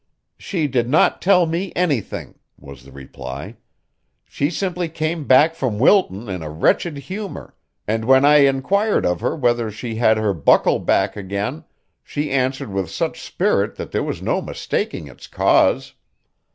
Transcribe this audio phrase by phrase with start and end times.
[0.39, 3.57] "She did not tell me anything," was the reply.
[4.23, 7.53] "She simply came back from Wilton in a wretched humor
[7.87, 11.65] and when I inquired of her whether she had her buckle back again,
[12.03, 15.93] she answered with such spirit that there was no mistaking its cause.